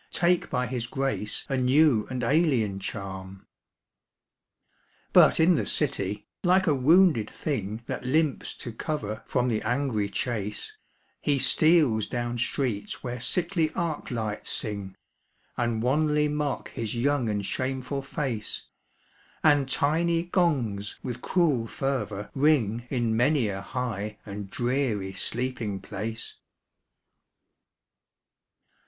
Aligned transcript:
Take 0.11 0.49
by 0.49 0.65
his 0.65 0.87
grace 0.87 1.45
a 1.47 1.57
new 1.57 2.07
and 2.09 2.23
alien 2.23 2.79
charm. 2.79 3.45
But 5.13 5.39
in 5.39 5.53
the 5.53 5.65
city, 5.67 6.25
like 6.43 6.65
a 6.65 6.73
wounded 6.73 7.29
thing 7.29 7.83
That 7.85 8.03
limps 8.03 8.55
to 8.65 8.71
cover 8.73 9.21
from 9.27 9.47
the 9.47 9.61
angry 9.61 10.09
chase, 10.09 10.75
He 11.21 11.37
steals 11.37 12.07
down 12.07 12.39
streets 12.39 13.03
where 13.03 13.19
sickly 13.19 13.71
arc 13.75 14.09
lights 14.09 14.49
sing, 14.49 14.95
And 15.55 15.83
wanly 15.83 16.27
mock 16.27 16.71
his 16.71 16.95
young 16.95 17.29
and 17.29 17.45
shameful 17.45 18.01
face; 18.01 18.69
And 19.43 19.69
tiny 19.69 20.23
gongs 20.23 20.95
with 21.03 21.21
cruel 21.21 21.67
fervor 21.67 22.31
ring 22.33 22.87
In 22.89 23.15
many 23.15 23.49
a 23.49 23.61
high 23.61 24.17
and 24.25 24.49
dreary 24.49 25.13
sleeping 25.13 25.79
place. 25.79 26.37